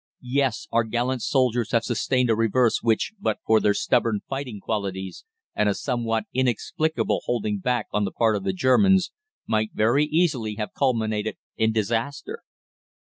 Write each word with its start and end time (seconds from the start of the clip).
"Yes, 0.33 0.67
our 0.71 0.83
gallant 0.83 1.21
soldiers 1.21 1.73
have 1.73 1.83
sustained 1.83 2.31
a 2.31 2.35
reverse 2.35 2.81
which, 2.81 3.13
but 3.19 3.37
for 3.45 3.59
their 3.59 3.75
stubborn 3.75 4.21
fighting 4.27 4.59
qualities 4.59 5.25
and 5.53 5.69
a 5.69 5.75
somewhat 5.75 6.23
inexplicable 6.33 7.21
holding 7.25 7.59
back 7.59 7.85
on 7.91 8.03
the 8.03 8.11
part 8.11 8.35
of 8.35 8.43
the 8.43 8.51
Germans, 8.51 9.11
might 9.45 9.73
very 9.75 10.05
easily 10.05 10.55
have 10.55 10.73
culminated 10.73 11.37
in 11.55 11.71
disaster. 11.71 12.39